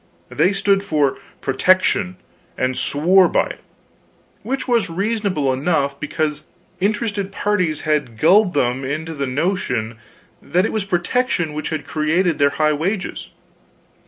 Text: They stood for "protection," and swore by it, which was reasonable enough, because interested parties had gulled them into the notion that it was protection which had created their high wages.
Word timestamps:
They 0.31 0.51
stood 0.51 0.83
for 0.83 1.19
"protection," 1.41 2.15
and 2.57 2.75
swore 2.75 3.27
by 3.29 3.49
it, 3.51 3.63
which 4.41 4.67
was 4.67 4.89
reasonable 4.89 5.53
enough, 5.53 5.99
because 5.99 6.47
interested 6.79 7.31
parties 7.31 7.81
had 7.81 8.17
gulled 8.17 8.55
them 8.55 8.83
into 8.83 9.13
the 9.13 9.27
notion 9.27 9.97
that 10.41 10.65
it 10.65 10.73
was 10.73 10.85
protection 10.85 11.53
which 11.53 11.69
had 11.69 11.85
created 11.85 12.39
their 12.39 12.49
high 12.49 12.73
wages. 12.73 13.29